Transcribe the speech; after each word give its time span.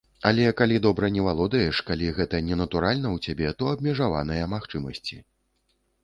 Але 0.27 0.45
калі 0.59 0.77
добра 0.85 1.09
не 1.17 1.25
валодаеш, 1.25 1.81
калі 1.89 2.07
гэта 2.19 2.39
ненатуральна 2.47 3.07
ў 3.09 3.17
цябе, 3.25 3.51
то 3.59 3.63
абмежаваныя 3.73 4.47
магчымасці. 4.55 5.19